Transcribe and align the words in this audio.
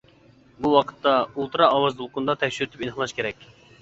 بۇ 0.65 0.69
ۋاقىتتا 0.75 1.13
ئۇلترا 1.35 1.67
ئاۋاز 1.75 1.99
دولقۇنىدا 2.01 2.37
تەكشۈرتۈپ 2.45 2.87
ئېنىقلاش 2.87 3.15
كېرەك. 3.21 3.47